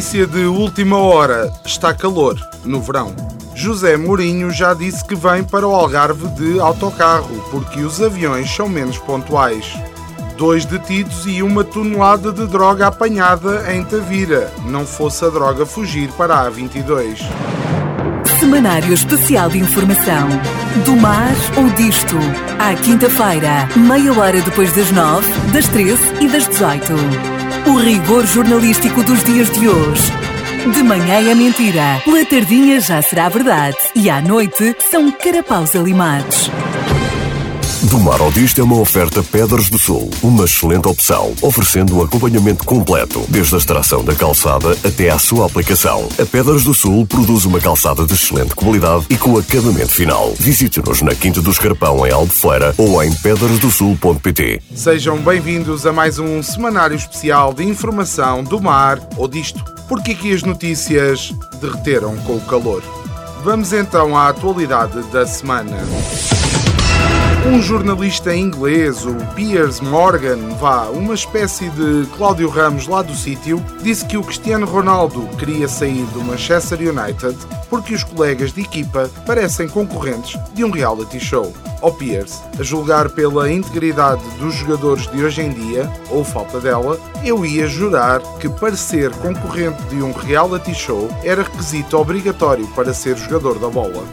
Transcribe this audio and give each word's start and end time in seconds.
Notícia 0.00 0.26
de 0.26 0.46
última 0.46 0.96
hora: 0.96 1.52
está 1.62 1.92
calor 1.92 2.40
no 2.64 2.80
verão. 2.80 3.14
José 3.54 3.98
Mourinho 3.98 4.50
já 4.50 4.72
disse 4.72 5.04
que 5.04 5.14
vem 5.14 5.44
para 5.44 5.68
o 5.68 5.74
Algarve 5.74 6.26
de 6.28 6.58
autocarro, 6.58 7.44
porque 7.50 7.82
os 7.82 8.00
aviões 8.00 8.50
são 8.50 8.66
menos 8.66 8.96
pontuais. 8.96 9.66
Dois 10.38 10.64
detidos 10.64 11.26
e 11.26 11.42
uma 11.42 11.62
tonelada 11.62 12.32
de 12.32 12.46
droga 12.46 12.86
apanhada 12.86 13.70
em 13.74 13.84
Tavira. 13.84 14.50
Não 14.64 14.86
fosse 14.86 15.22
a 15.22 15.28
droga 15.28 15.66
fugir 15.66 16.10
para 16.12 16.34
a 16.34 16.50
A22. 16.50 17.18
Semanário 18.40 18.94
Especial 18.94 19.50
de 19.50 19.58
Informação. 19.58 20.28
Do 20.82 20.96
mar 20.96 21.34
ou 21.58 21.68
disto. 21.74 22.16
À 22.58 22.74
quinta-feira, 22.74 23.68
meia 23.76 24.18
hora 24.18 24.40
depois 24.40 24.74
das 24.74 24.90
nove, 24.92 25.30
das 25.52 25.68
treze 25.68 26.02
e 26.22 26.26
das 26.26 26.46
dezoito. 26.46 27.39
O 27.66 27.76
rigor 27.76 28.26
jornalístico 28.26 29.02
dos 29.02 29.22
dias 29.24 29.50
de 29.50 29.68
hoje. 29.68 30.12
De 30.72 30.82
manhã 30.82 31.30
é 31.30 31.34
mentira, 31.34 32.00
pela 32.04 32.24
tardinha 32.24 32.80
já 32.80 33.00
será 33.02 33.28
verdade 33.28 33.76
e 33.94 34.08
à 34.10 34.20
noite 34.20 34.74
são 34.90 35.10
carapaus 35.10 35.74
alimados. 35.74 36.50
Do 37.88 37.98
Mar 37.98 38.20
ao 38.20 38.30
Disto 38.30 38.60
é 38.60 38.64
uma 38.64 38.78
oferta 38.78 39.22
Pedras 39.22 39.70
do 39.70 39.78
Sul, 39.78 40.10
uma 40.22 40.44
excelente 40.44 40.86
opção, 40.86 41.32
oferecendo 41.40 41.96
um 41.96 42.02
acompanhamento 42.02 42.62
completo, 42.62 43.24
desde 43.26 43.54
a 43.54 43.58
extração 43.58 44.04
da 44.04 44.14
calçada 44.14 44.76
até 44.84 45.08
à 45.08 45.18
sua 45.18 45.46
aplicação. 45.46 46.06
A 46.20 46.26
Pedras 46.26 46.62
do 46.62 46.74
Sul 46.74 47.06
produz 47.06 47.46
uma 47.46 47.58
calçada 47.58 48.04
de 48.04 48.12
excelente 48.12 48.54
qualidade 48.54 49.06
e 49.08 49.16
com 49.16 49.38
acabamento 49.38 49.92
final. 49.92 50.34
Visite-nos 50.38 51.00
na 51.00 51.14
Quinta 51.14 51.40
do 51.40 51.50
Escarpão, 51.50 52.06
em 52.06 52.12
Albufeira, 52.12 52.74
ou 52.76 53.02
em 53.02 53.14
pedrasdosul.pt. 53.14 54.60
Sejam 54.74 55.16
bem-vindos 55.16 55.86
a 55.86 55.92
mais 55.92 56.18
um 56.18 56.42
semanário 56.42 56.96
especial 56.96 57.54
de 57.54 57.64
informação 57.64 58.44
do 58.44 58.60
mar 58.60 59.00
ou 59.16 59.26
disto. 59.26 59.64
Porque 59.88 60.12
aqui 60.12 60.34
as 60.34 60.42
notícias 60.42 61.32
derreteram 61.62 62.14
com 62.18 62.36
o 62.36 62.40
calor. 62.42 62.82
Vamos 63.42 63.72
então 63.72 64.14
à 64.14 64.28
atualidade 64.28 65.02
da 65.04 65.26
semana. 65.26 65.78
Um 67.46 67.60
jornalista 67.62 68.34
inglês, 68.34 69.04
o 69.04 69.14
Piers 69.34 69.80
Morgan, 69.80 70.38
vá, 70.60 70.84
uma 70.84 71.14
espécie 71.14 71.68
de 71.70 72.06
Cláudio 72.16 72.48
Ramos 72.48 72.86
lá 72.86 73.02
do 73.02 73.14
sítio, 73.14 73.64
disse 73.82 74.04
que 74.04 74.16
o 74.16 74.22
Cristiano 74.22 74.66
Ronaldo 74.66 75.26
queria 75.36 75.66
sair 75.66 76.04
do 76.12 76.22
Manchester 76.22 76.78
United 76.78 77.36
porque 77.68 77.94
os 77.94 78.04
colegas 78.04 78.52
de 78.52 78.60
equipa 78.60 79.10
parecem 79.26 79.68
concorrentes 79.68 80.38
de 80.54 80.64
um 80.64 80.70
reality 80.70 81.18
show. 81.18 81.52
Ao 81.80 81.92
Piers, 81.92 82.40
a 82.58 82.62
julgar 82.62 83.08
pela 83.08 83.50
integridade 83.50 84.22
dos 84.38 84.54
jogadores 84.54 85.10
de 85.10 85.24
hoje 85.24 85.42
em 85.42 85.50
dia, 85.50 85.90
ou 86.10 86.22
falta 86.22 86.60
dela, 86.60 87.00
eu 87.24 87.44
ia 87.44 87.66
jurar 87.66 88.20
que 88.38 88.48
para 88.48 88.76
ser 88.76 89.10
concorrente 89.12 89.82
de 89.84 90.02
um 90.02 90.12
reality 90.12 90.74
show 90.74 91.08
era 91.24 91.42
requisito 91.42 91.96
obrigatório 91.96 92.66
para 92.68 92.92
ser 92.92 93.16
jogador 93.16 93.58
da 93.58 93.68
bola. 93.68 94.04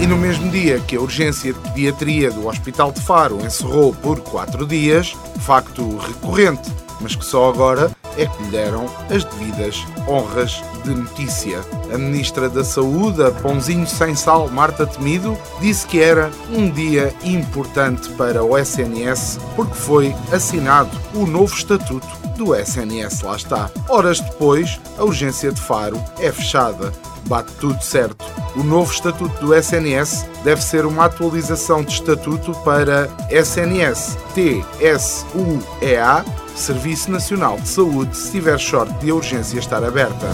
E 0.00 0.06
no 0.06 0.16
mesmo 0.16 0.48
dia 0.50 0.78
que 0.78 0.94
a 0.94 1.00
urgência 1.00 1.52
de 1.52 1.58
pediatria 1.58 2.30
do 2.30 2.46
Hospital 2.46 2.92
de 2.92 3.00
Faro 3.00 3.44
encerrou 3.44 3.92
por 3.92 4.20
quatro 4.20 4.64
dias, 4.64 5.16
facto 5.40 5.96
recorrente, 5.96 6.70
mas 7.00 7.16
que 7.16 7.24
só 7.24 7.48
agora 7.48 7.90
é 8.16 8.26
que 8.26 8.42
lhe 8.44 8.50
deram 8.50 8.86
as 9.10 9.24
devidas 9.24 9.84
honras 10.06 10.62
de 10.84 10.94
notícia. 10.94 11.60
A 11.92 11.98
Ministra 11.98 12.48
da 12.48 12.62
Saúde, 12.62 13.24
a 13.24 13.30
Pãozinho 13.32 13.86
Sem 13.88 14.14
Sal, 14.14 14.48
Marta 14.48 14.86
Temido, 14.86 15.36
disse 15.60 15.84
que 15.86 16.00
era 16.00 16.30
um 16.50 16.70
dia 16.70 17.12
importante 17.24 18.08
para 18.10 18.44
o 18.44 18.56
SNS 18.56 19.40
porque 19.56 19.74
foi 19.74 20.14
assinado 20.32 20.90
o 21.12 21.26
novo 21.26 21.54
estatuto 21.54 22.06
do 22.36 22.54
SNS. 22.54 23.22
Lá 23.22 23.36
está. 23.36 23.70
Horas 23.88 24.20
depois, 24.20 24.80
a 24.96 25.02
urgência 25.02 25.50
de 25.50 25.60
Faro 25.60 26.00
é 26.20 26.30
fechada 26.30 26.92
bate 27.28 27.52
tudo 27.60 27.80
certo. 27.82 28.24
O 28.58 28.64
novo 28.64 28.92
estatuto 28.92 29.46
do 29.46 29.54
SNS 29.54 30.26
deve 30.42 30.60
ser 30.60 30.84
uma 30.84 31.04
atualização 31.04 31.84
de 31.84 31.92
estatuto 31.92 32.52
para 32.64 33.08
SNS 33.30 34.18
TSUEA, 34.34 36.24
Serviço 36.56 37.08
Nacional 37.08 37.56
de 37.60 37.68
Saúde, 37.68 38.16
se 38.16 38.32
tiver 38.32 38.58
sorte 38.58 38.92
de 38.94 39.12
a 39.12 39.14
urgência 39.14 39.60
estar 39.60 39.84
aberta. 39.84 40.26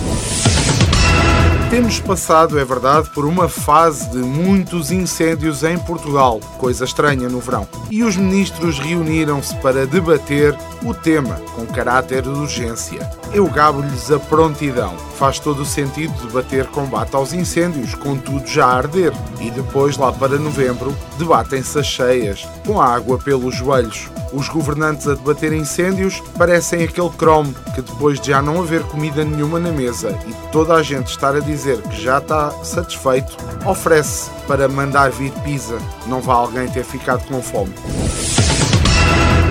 Temos 1.75 1.99
passado, 1.99 2.57
é 2.57 2.65
verdade, 2.65 3.11
por 3.11 3.27
uma 3.27 3.49
fase 3.49 4.09
de 4.11 4.19
muitos 4.19 4.93
incêndios 4.93 5.65
em 5.65 5.77
Portugal, 5.77 6.39
coisa 6.57 6.85
estranha 6.85 7.29
no 7.29 7.41
verão. 7.41 7.67
E 7.91 8.05
os 8.05 8.17
ministros 8.17 8.79
reuniram-se 8.79 9.57
para 9.57 9.85
debater 9.85 10.57
o 10.85 10.95
tema 10.95 11.35
com 11.57 11.67
caráter 11.67 12.23
de 12.23 12.29
urgência. 12.29 13.11
Eu 13.33 13.49
gabo-lhes 13.49 14.09
a 14.13 14.21
prontidão. 14.21 14.97
Faz 15.19 15.41
todo 15.41 15.63
o 15.63 15.67
sentido 15.67 16.15
debater 16.25 16.67
combate 16.67 17.17
aos 17.17 17.33
incêndios, 17.33 17.97
com 17.97 18.17
tudo 18.17 18.47
já 18.47 18.67
a 18.67 18.77
arder. 18.77 19.13
E 19.41 19.51
depois, 19.51 19.97
lá 19.97 20.13
para 20.13 20.39
novembro, 20.39 20.97
debatem-se 21.19 21.77
as 21.77 21.87
cheias, 21.87 22.47
com 22.65 22.81
a 22.81 22.87
água 22.87 23.19
pelos 23.19 23.57
joelhos. 23.57 24.09
Os 24.35 24.49
governantes 24.49 25.07
a 25.07 25.15
debater 25.15 25.53
incêndios 25.53 26.21
parecem 26.37 26.83
aquele 26.83 27.11
cromo 27.11 27.55
que 27.73 27.81
depois 27.81 28.21
de 28.21 28.31
já 28.31 28.43
não 28.43 28.61
haver 28.61 28.83
comida 28.83 29.25
nenhuma 29.25 29.61
na 29.61 29.71
mesa 29.71 30.11
e 30.27 30.51
toda 30.51 30.75
a 30.75 30.83
gente 30.83 31.07
estar 31.07 31.37
a 31.37 31.39
dizer 31.39 31.64
que 31.65 32.03
já 32.03 32.19
está 32.19 32.51
satisfeito, 32.63 33.37
oferece 33.67 34.31
para 34.47 34.69
mandar 34.69 35.11
vir 35.11 35.33
pizza. 35.43 35.79
Não 36.07 36.21
vá 36.21 36.35
alguém 36.35 36.69
ter 36.69 36.85
ficado 36.85 37.27
com 37.27 37.41
fome. 37.41 37.73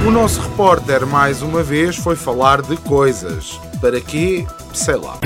O 0.06 0.12
nosso 0.12 0.41
repórter, 0.41 1.06
mais 1.07 1.41
uma 1.41 1.63
vez, 1.63 1.96
foi 1.96 2.16
falar 2.16 2.62
de 2.62 2.78
coisas. 2.78 3.59
Para 3.81 4.00
quê? 4.00 4.46
Sei 4.74 4.96
lá. 4.96 5.18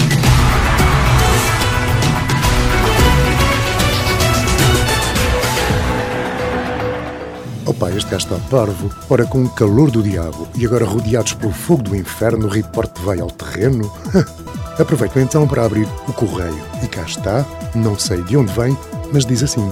Opa, 7.65 7.91
este 7.91 8.09
gajo 8.09 8.33
está 8.33 8.37
parvo. 8.49 8.89
Ora, 9.09 9.25
com 9.25 9.43
o 9.43 9.49
calor 9.49 9.91
do 9.91 10.01
diabo 10.01 10.47
e 10.55 10.65
agora 10.65 10.85
rodeados 10.85 11.33
pelo 11.33 11.51
fogo 11.51 11.83
do 11.83 11.95
inferno, 11.95 12.45
o 12.47 12.49
reporte 12.49 13.01
vai 13.01 13.19
ao 13.19 13.29
terreno? 13.29 13.91
Aproveito 14.79 15.17
então 15.19 15.47
para 15.47 15.65
abrir 15.65 15.87
o 16.07 16.13
correio. 16.13 16.57
E 16.83 16.87
cá 16.87 17.01
está, 17.01 17.45
não 17.73 17.97
sei 17.97 18.21
de 18.23 18.37
onde 18.37 18.53
vem, 18.53 18.77
mas 19.11 19.25
diz 19.25 19.41
assim: 19.41 19.71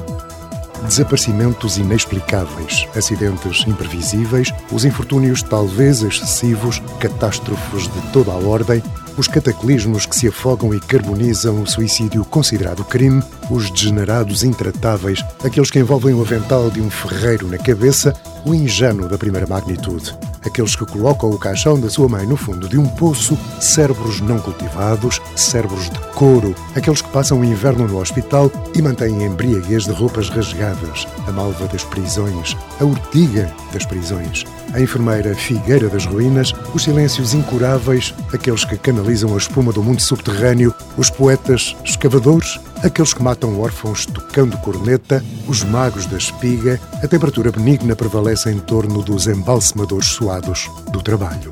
Desaparecimentos 0.84 1.78
inexplicáveis, 1.78 2.88
acidentes 2.96 3.66
imprevisíveis, 3.68 4.52
os 4.72 4.86
infortúnios 4.86 5.42
talvez 5.42 6.02
excessivos, 6.02 6.82
catástrofes 7.00 7.84
de 7.84 8.02
toda 8.12 8.32
a 8.32 8.36
ordem, 8.36 8.84
os 9.18 9.28
cataclismos 9.28 10.06
que 10.06 10.16
se 10.16 10.28
afogam 10.28 10.74
e 10.74 10.80
carbonizam 10.80 11.62
o 11.62 11.68
suicídio 11.68 12.26
considerado 12.26 12.84
crime, 12.84 13.24
os 13.50 13.72
degenerados 13.72 14.44
intratáveis, 14.44 15.24
aqueles 15.44 15.72
que 15.72 15.80
envolvem 15.80 16.14
o 16.14 16.22
avental 16.22 16.70
de 16.70 16.82
um 16.82 16.90
ferreiro 16.90 17.48
na 17.48 17.58
cabeça, 17.58 18.14
o 18.46 18.54
ingênuo 18.54 19.08
da 19.08 19.18
primeira 19.18 19.48
magnitude, 19.48 20.16
aqueles 20.46 20.76
que 20.76 20.86
colocam 20.86 21.30
o 21.30 21.38
caixão 21.38 21.80
da 21.80 21.90
sua 21.90 22.08
mãe 22.08 22.26
no 22.26 22.38
fundo 22.38 22.70
de 22.70 22.78
um 22.78 22.88
poço, 22.88 23.38
cérebros 23.60 24.22
não 24.22 24.40
cultivados, 24.40 25.22
cérebros 25.36 25.90
de 25.90 26.00
couro, 26.14 26.56
aqueles 26.76 27.02
que 27.02 27.10
passam 27.10 27.40
o 27.40 27.46
inverno 27.46 27.88
no 27.88 28.00
hospital 28.00 28.52
e 28.76 28.82
mantêm 28.82 29.24
embriaguez 29.24 29.86
de 29.86 29.92
roupas 29.92 30.30
rasgadas, 30.30 31.08
a 31.28 31.32
malva 31.32 31.68
das 31.68 31.84
prisões, 31.84 32.56
a 32.80 32.84
urtiga 32.84 33.54
das 33.74 33.86
prisões, 33.86 34.46
a 34.76 34.82
enfermeira 34.82 35.34
figueira 35.34 35.88
das 35.88 36.06
ruínas, 36.06 36.54
os 36.74 36.84
silêncios 36.84 37.34
incuráveis, 37.34 38.14
aqueles 38.34 38.66
que 38.66 38.78
canalizam 38.78 39.34
a 39.34 39.38
espuma 39.38 39.72
do 39.72 39.82
mundo 39.82 40.02
subterrâneo, 40.02 40.76
os 40.98 41.10
poetas 41.10 41.78
escavadores, 41.86 42.60
aqueles 42.84 43.14
que 43.14 43.24
matam 43.24 43.58
órfãos 43.62 44.06
tocando 44.06 44.58
corneta, 44.58 45.24
os 45.48 45.64
magos 45.64 46.06
da 46.06 46.18
espiga, 46.18 46.78
a 47.02 47.08
temperatura 47.08 47.54
benigna 47.54 47.96
prevalece 47.96 48.52
em 48.52 48.60
torno 48.60 49.02
dos 49.02 49.28
embalsamadores 49.28 50.08
suados 50.08 50.70
do 50.92 51.02
trabalho. 51.02 51.52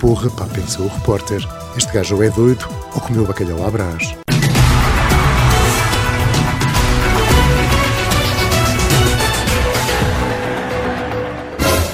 Porra, 0.00 0.30
pá, 0.30 0.46
pensou 0.46 0.86
o 0.86 0.88
repórter, 0.88 1.46
este 1.76 1.92
gajo 1.92 2.22
é 2.22 2.30
doido 2.30 2.66
ou 2.94 3.00
comeu 3.02 3.26
bacalhau 3.26 3.66
à 3.66 3.70
brás. 3.70 4.23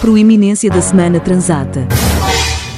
Proeminência 0.01 0.71
da 0.71 0.81
semana 0.81 1.21
transata. 1.21 1.87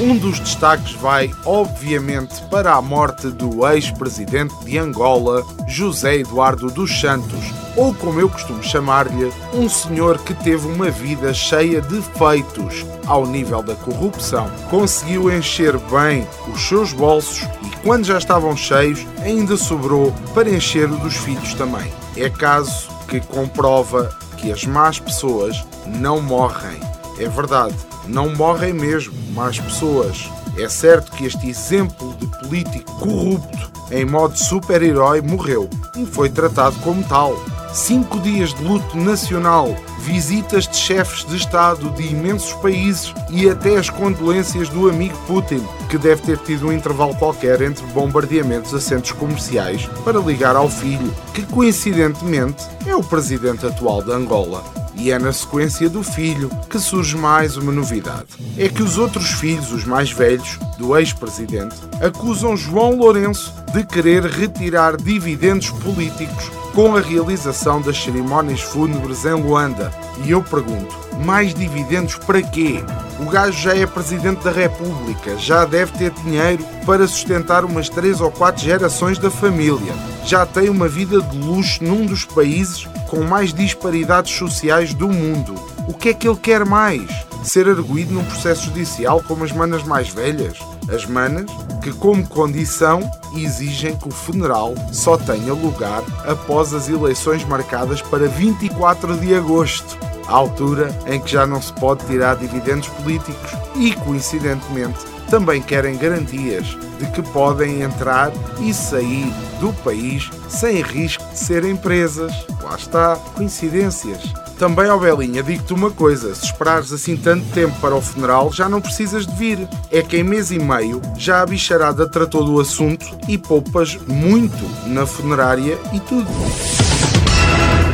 Um 0.01 0.17
dos 0.17 0.41
destaques 0.41 0.95
vai, 0.95 1.31
obviamente, 1.47 2.43
para 2.51 2.75
a 2.75 2.83
morte 2.83 3.29
do 3.29 3.65
ex-presidente 3.69 4.53
de 4.65 4.77
Angola, 4.77 5.45
José 5.69 6.17
Eduardo 6.17 6.67
dos 6.67 7.01
Santos, 7.01 7.39
ou 7.77 7.95
como 7.95 8.21
eu 8.21 8.29
costumo 8.29 8.61
chamar-lhe, 8.61 9.33
um 9.55 9.69
senhor 9.69 10.19
que 10.19 10.35
teve 10.35 10.67
uma 10.67 10.91
vida 10.91 11.33
cheia 11.33 11.81
de 11.81 12.03
feitos 12.03 12.85
ao 13.07 13.25
nível 13.25 13.63
da 13.63 13.77
corrupção. 13.77 14.51
Conseguiu 14.69 15.31
encher 15.31 15.79
bem 15.79 16.27
os 16.53 16.61
seus 16.61 16.93
bolsos 16.93 17.47
e, 17.63 17.71
quando 17.85 18.05
já 18.05 18.19
estavam 18.19 18.57
cheios, 18.57 19.07
ainda 19.21 19.57
sobrou 19.57 20.13
para 20.35 20.51
encher 20.51 20.91
o 20.91 20.97
dos 20.97 21.17
filhos 21.17 21.55
também. 21.55 21.93
É 22.17 22.29
caso 22.29 22.89
que 23.07 23.21
comprova 23.21 24.11
que 24.39 24.51
as 24.51 24.65
más 24.65 24.99
pessoas 24.99 25.65
não 25.87 26.21
morrem. 26.21 26.92
É 27.23 27.29
verdade 27.29 27.75
não 28.07 28.35
morrem 28.35 28.73
mesmo 28.73 29.15
mais 29.33 29.59
pessoas. 29.59 30.31
É 30.57 30.69
certo 30.69 31.13
que 31.13 31.25
este 31.25 31.49
exemplo 31.49 32.15
de 32.15 32.27
político 32.27 32.99
corrupto 32.99 33.73
em 33.91 34.05
modo 34.05 34.37
super-herói 34.37 35.21
morreu 35.21 35.69
e 35.97 36.05
foi 36.07 36.29
tratado 36.29 36.77
como 36.81 37.03
tal. 37.05 37.35
Cinco 37.73 38.21
dias 38.21 38.53
de 38.53 38.63
luto 38.63 38.99
nacional, 38.99 39.75
visitas 40.01 40.69
de 40.69 40.77
chefes 40.77 41.25
de 41.25 41.37
Estado 41.37 41.89
de 41.93 42.03
imensos 42.09 42.53
países 42.55 43.15
e 43.31 43.49
até 43.49 43.79
as 43.79 43.89
condolências 43.89 44.69
do 44.69 44.91
amigo 44.91 45.17
Putin, 45.27 45.67
que 45.89 45.97
deve 45.97 46.21
ter 46.21 46.37
tido 46.39 46.69
um 46.69 46.73
intervalo 46.73 47.15
qualquer 47.15 47.63
entre 47.63 47.87
bombardeamentos 47.87 48.75
a 48.75 48.81
centros 48.81 49.13
comerciais 49.13 49.87
para 50.05 50.21
ligar 50.21 50.55
ao 50.55 50.69
filho, 50.69 51.15
que 51.33 51.47
coincidentemente 51.47 52.63
é 52.87 52.95
o 52.95 53.03
presidente 53.03 53.67
atual 53.67 54.03
de 54.03 54.13
Angola. 54.13 54.82
E 54.95 55.11
é 55.11 55.19
na 55.19 55.33
sequência 55.33 55.89
do 55.89 56.03
filho 56.03 56.51
que 56.69 56.79
surge 56.79 57.17
mais 57.17 57.57
uma 57.57 57.73
novidade. 57.73 58.27
É 58.57 58.69
que 58.69 58.83
os 58.83 58.99
outros 58.99 59.31
filhos, 59.33 59.73
os 59.73 59.85
mais 59.85 60.11
velhos, 60.11 60.59
do 60.79 60.97
ex-presidente, 60.97 61.77
acusam 62.01 62.57
João 62.57 62.97
Lourenço 62.97 63.53
de 63.73 63.85
querer 63.85 64.25
retirar 64.25 64.97
dividendos 64.97 65.71
políticos 65.71 66.51
com 66.75 66.97
a 66.97 67.01
realização 67.01 67.81
das 67.81 68.03
cerimónias 68.03 68.61
fúnebres 68.61 69.25
em 69.25 69.35
Luanda. 69.35 69.93
E 70.25 70.31
eu 70.31 70.43
pergunto: 70.43 70.95
mais 71.25 71.55
dividendos 71.55 72.17
para 72.17 72.43
quê? 72.43 72.83
O 73.21 73.27
gajo 73.27 73.61
já 73.61 73.77
é 73.77 73.87
presidente 73.87 74.43
da 74.43 74.51
República, 74.51 75.37
já 75.39 75.65
deve 75.65 75.93
ter 75.93 76.11
dinheiro 76.11 76.65
para 76.85 77.07
sustentar 77.07 77.65
umas 77.65 77.89
três 77.89 78.21
ou 78.21 78.31
quatro 78.31 78.63
gerações 78.63 79.19
da 79.19 79.31
família. 79.31 79.95
Já 80.25 80.45
tem 80.45 80.69
uma 80.69 80.89
vida 80.89 81.21
de 81.21 81.39
luxo 81.39 81.85
num 81.85 82.07
dos 82.07 82.25
países 82.25 82.89
com 83.09 83.23
mais 83.23 83.53
disparidades 83.53 84.35
sociais 84.35 84.95
do 84.95 85.09
mundo. 85.09 85.55
O 85.87 85.95
que 85.95 86.09
é 86.09 86.15
que 86.15 86.27
ele 86.27 86.39
quer 86.39 86.65
mais? 86.65 87.09
Ser 87.45 87.69
arguído 87.69 88.15
num 88.15 88.25
processo 88.25 88.67
judicial 88.67 89.23
como 89.27 89.45
as 89.45 89.53
manas 89.53 89.83
mais 89.83 90.09
velhas? 90.09 90.59
As 90.91 91.07
manas 91.07 91.51
que, 91.83 91.93
como 91.93 92.27
condição, 92.27 93.01
exigem 93.37 93.97
que 93.97 94.09
o 94.09 94.11
funeral 94.11 94.75
só 94.93 95.17
tenha 95.17 95.53
lugar 95.53 96.03
após 96.27 96.75
as 96.75 96.89
eleições 96.89 97.45
marcadas 97.45 98.03
para 98.03 98.27
24 98.27 99.17
de 99.19 99.35
agosto, 99.35 99.99
a 100.27 100.33
altura 100.33 100.97
em 101.07 101.21
que 101.21 101.31
já 101.31 101.47
não 101.47 101.61
se 101.61 101.73
pode 101.75 102.05
tirar 102.07 102.37
dividendos 102.37 102.89
políticos 102.89 103.53
e, 103.77 103.93
coincidentemente, 103.93 104.99
também 105.31 105.63
querem 105.63 105.97
garantias 105.97 106.67
de 106.99 107.07
que 107.11 107.23
podem 107.23 107.83
entrar 107.83 108.31
e 108.61 108.75
sair 108.75 109.33
do 109.61 109.73
país 109.83 110.29
sem 110.49 110.83
risco 110.83 111.25
de 111.31 111.39
serem 111.39 111.75
presas. 111.75 112.33
Lá 112.63 112.77
está, 112.77 113.17
coincidências. 113.35 114.21
Também, 114.63 114.89
ó 114.89 114.97
Belinha, 114.97 115.43
digo-te 115.43 115.75
uma 115.75 115.91
coisa: 115.91 116.33
se 116.37 116.45
esperares 116.45 116.93
assim 116.93 117.17
tanto 117.17 117.45
tempo 117.47 117.77
para 117.81 117.97
o 117.97 118.01
funeral, 118.01 118.53
já 118.53 118.69
não 118.69 118.81
precisas 118.81 119.27
de 119.27 119.35
vir. 119.35 119.69
É 119.91 120.03
que 120.03 120.19
em 120.19 120.23
mês 120.23 120.53
e 120.53 120.59
meio 120.61 121.03
já 121.17 121.43
a 121.43 121.47
bicharada 121.47 122.09
tratou 122.09 122.45
do 122.45 122.61
assunto 122.61 123.05
e 123.27 123.37
poupas 123.37 123.97
muito 124.07 124.63
na 124.87 125.05
funerária 125.05 125.77
e 125.93 125.99
tudo. 125.99 126.31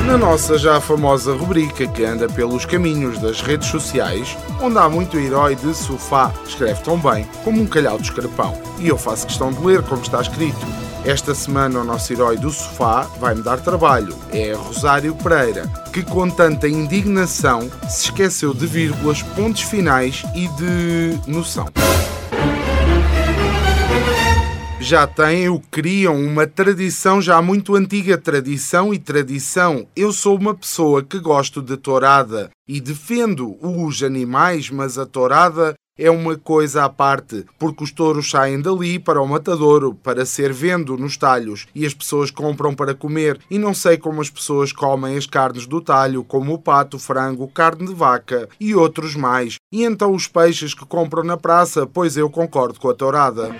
Na 0.06 0.18
nossa 0.18 0.58
já 0.58 0.78
famosa 0.78 1.32
rubrica 1.32 1.86
que 1.86 2.04
anda 2.04 2.28
pelos 2.28 2.66
caminhos 2.66 3.18
das 3.18 3.40
redes 3.40 3.68
sociais, 3.68 4.36
onde 4.60 4.76
há 4.76 4.90
muito 4.90 5.16
herói 5.16 5.56
de 5.56 5.72
sofá, 5.72 6.30
escreve 6.46 6.82
tão 6.82 6.98
bem 6.98 7.26
como 7.44 7.62
um 7.62 7.66
calhau 7.66 7.96
de 7.96 8.10
escarpão. 8.10 8.54
E 8.78 8.88
eu 8.88 8.98
faço 8.98 9.26
questão 9.26 9.50
de 9.50 9.64
ler 9.64 9.82
como 9.84 10.02
está 10.02 10.20
escrito. 10.20 10.87
Esta 11.04 11.34
semana 11.34 11.80
o 11.80 11.84
nosso 11.84 12.12
herói 12.12 12.36
do 12.36 12.50
sofá 12.50 13.02
vai-me 13.18 13.42
dar 13.42 13.60
trabalho. 13.60 14.16
É 14.30 14.52
Rosário 14.52 15.14
Pereira, 15.14 15.66
que 15.92 16.02
com 16.02 16.28
tanta 16.28 16.68
indignação 16.68 17.70
se 17.88 18.06
esqueceu 18.06 18.52
de 18.52 18.66
vírgulas, 18.66 19.22
pontos 19.22 19.62
finais 19.62 20.24
e 20.34 20.48
de 20.48 21.30
noção 21.30 21.66
já 24.88 25.06
têm 25.06 25.50
o 25.50 25.60
criam, 25.60 26.18
uma 26.18 26.46
tradição 26.46 27.20
já 27.20 27.42
muito 27.42 27.74
antiga, 27.74 28.16
tradição 28.16 28.94
e 28.94 28.98
tradição. 28.98 29.86
Eu 29.94 30.14
sou 30.14 30.38
uma 30.38 30.54
pessoa 30.54 31.02
que 31.02 31.18
gosto 31.18 31.60
de 31.60 31.76
tourada 31.76 32.48
e 32.66 32.80
defendo 32.80 33.58
os 33.60 34.02
animais, 34.02 34.70
mas 34.70 34.96
a 34.96 35.04
tourada 35.04 35.74
é 35.98 36.10
uma 36.10 36.36
coisa 36.36 36.84
à 36.84 36.88
parte, 36.88 37.44
porque 37.58 37.82
os 37.82 37.90
touros 37.90 38.30
saem 38.30 38.60
dali 38.60 38.98
para 38.98 39.20
o 39.20 39.26
matadouro, 39.26 39.94
para 39.94 40.24
ser 40.24 40.52
vendo 40.52 40.96
nos 40.96 41.16
talhos, 41.16 41.66
e 41.74 41.84
as 41.84 41.92
pessoas 41.92 42.30
compram 42.30 42.74
para 42.74 42.94
comer, 42.94 43.40
e 43.50 43.58
não 43.58 43.74
sei 43.74 43.98
como 43.98 44.20
as 44.20 44.30
pessoas 44.30 44.72
comem 44.72 45.16
as 45.16 45.26
carnes 45.26 45.66
do 45.66 45.80
talho, 45.80 46.22
como 46.22 46.54
o 46.54 46.58
pato, 46.58 46.98
frango, 46.98 47.48
carne 47.48 47.86
de 47.86 47.94
vaca 47.94 48.48
e 48.60 48.74
outros 48.74 49.16
mais. 49.16 49.56
E 49.72 49.84
então 49.84 50.14
os 50.14 50.28
peixes 50.28 50.74
que 50.74 50.86
compram 50.86 51.24
na 51.24 51.36
praça, 51.36 51.86
pois 51.86 52.16
eu 52.16 52.30
concordo 52.30 52.78
com 52.78 52.88
a 52.88 52.94
tourada. 52.94 53.50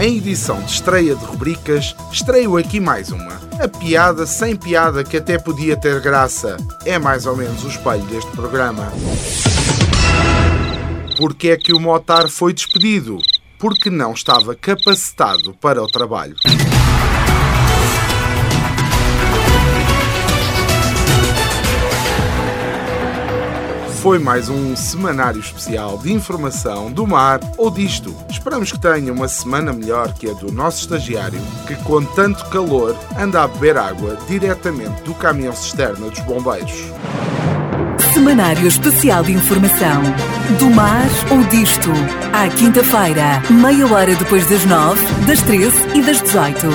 Em 0.00 0.18
edição 0.18 0.62
de 0.62 0.70
estreia 0.70 1.16
de 1.16 1.24
rubricas, 1.24 1.92
estreio 2.12 2.56
aqui 2.56 2.78
mais 2.78 3.10
uma. 3.10 3.40
A 3.60 3.66
piada 3.66 4.26
sem 4.26 4.54
piada 4.54 5.02
que 5.02 5.16
até 5.16 5.36
podia 5.38 5.76
ter 5.76 6.00
graça. 6.00 6.56
É 6.86 7.00
mais 7.00 7.26
ou 7.26 7.36
menos 7.36 7.64
o 7.64 7.68
espelho 7.68 8.04
deste 8.04 8.30
programa. 8.30 8.92
Porque 11.16 11.48
é 11.48 11.56
que 11.56 11.72
o 11.72 11.80
Motar 11.80 12.28
foi 12.28 12.52
despedido? 12.52 13.18
Porque 13.58 13.90
não 13.90 14.12
estava 14.12 14.54
capacitado 14.54 15.52
para 15.54 15.82
o 15.82 15.88
trabalho. 15.88 16.36
Foi 23.98 24.18
mais 24.18 24.48
um 24.48 24.76
semanário 24.76 25.40
especial 25.40 25.98
de 25.98 26.12
informação 26.12 26.90
do 26.90 27.04
mar 27.06 27.40
ou 27.56 27.68
disto. 27.68 28.14
Esperamos 28.30 28.70
que 28.70 28.78
tenha 28.78 29.12
uma 29.12 29.26
semana 29.26 29.72
melhor 29.72 30.12
que 30.12 30.30
a 30.30 30.34
do 30.34 30.52
nosso 30.52 30.82
estagiário, 30.82 31.40
que 31.66 31.74
com 31.82 32.04
tanto 32.04 32.44
calor 32.48 32.96
anda 33.18 33.42
a 33.42 33.48
beber 33.48 33.76
água 33.76 34.16
diretamente 34.28 35.02
do 35.02 35.12
caminhão 35.14 35.52
cisterna 35.52 36.08
dos 36.08 36.20
bombeiros. 36.20 36.92
Semanário 38.14 38.68
Especial 38.68 39.24
de 39.24 39.32
Informação. 39.32 40.02
Do 40.58 40.70
mar 40.70 41.08
ou 41.30 41.42
disto. 41.44 41.90
À 42.32 42.48
quinta-feira, 42.48 43.42
meia 43.50 43.86
hora 43.86 44.14
depois 44.14 44.48
das 44.48 44.64
nove, 44.64 45.04
das 45.26 45.42
treze 45.42 45.76
e 45.94 46.02
das 46.02 46.20
dezoito. 46.20 46.68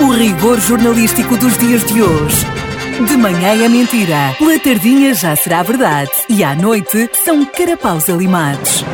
O 0.00 0.10
rigor 0.10 0.58
jornalístico 0.60 1.36
dos 1.36 1.56
dias 1.56 1.84
de 1.84 2.02
hoje 2.02 2.58
de 3.04 3.16
manhã 3.16 3.64
é 3.64 3.68
mentira, 3.68 4.34
pela 4.38 4.58
tardinha 4.58 5.14
já 5.14 5.36
será 5.36 5.62
verdade 5.62 6.10
e 6.28 6.42
à 6.42 6.54
noite 6.54 7.08
são 7.24 7.44
carapaus 7.44 8.08
alimados. 8.08 8.84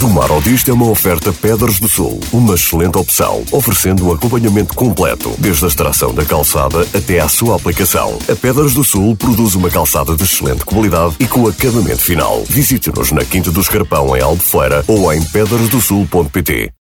Do 0.00 0.08
Mar 0.08 0.28
ao 0.30 0.42
Disto 0.42 0.70
é 0.70 0.74
uma 0.74 0.88
oferta 0.88 1.32
Pedras 1.32 1.78
do 1.78 1.88
Sul, 1.88 2.18
uma 2.32 2.54
excelente 2.54 2.98
opção, 2.98 3.44
oferecendo 3.52 4.06
um 4.06 4.12
acompanhamento 4.12 4.74
completo, 4.74 5.32
desde 5.38 5.64
a 5.64 5.68
extração 5.68 6.12
da 6.12 6.24
calçada 6.24 6.80
até 6.92 7.20
à 7.20 7.28
sua 7.28 7.54
aplicação. 7.54 8.18
A 8.28 8.34
Pedras 8.34 8.74
do 8.74 8.82
Sul 8.82 9.14
produz 9.14 9.54
uma 9.54 9.70
calçada 9.70 10.16
de 10.16 10.24
excelente 10.24 10.64
qualidade 10.64 11.14
e 11.20 11.28
com 11.28 11.46
acabamento 11.46 12.02
final. 12.02 12.42
Visite-nos 12.48 13.12
na 13.12 13.24
Quinta 13.24 13.52
do 13.52 13.60
Escarpão, 13.60 14.16
em 14.16 14.20
Albufeira, 14.20 14.84
ou 14.88 15.12
em 15.12 15.22
pedrasdosul.pt. 15.22 16.72